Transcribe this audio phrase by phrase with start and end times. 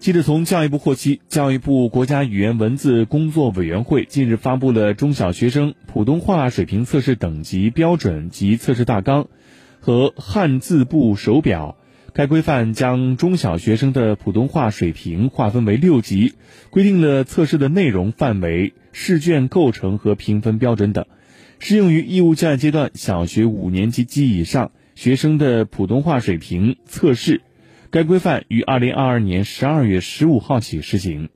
[0.00, 9.28] 记者从教育部获悉，教育部国家语言文字工作委员会近日发布了中小学生普通话水平测试等级标准及测试大纲
[9.78, 11.76] 和汉字部手表。
[12.14, 16.32] 该规范将中小学生的普通话水平划分为六级，
[16.70, 21.04] 规定了测试的内容范围、试卷构成和评分标准等，
[21.58, 27.42] 适用于义务教育阶段小学五年级及以上学生的普通话水平测试。
[27.90, 31.28] 该规范于二零二二年十二月十五号起施行。